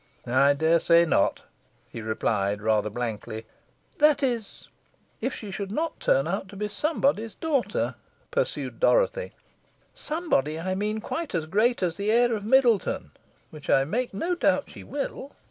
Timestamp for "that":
3.99-4.23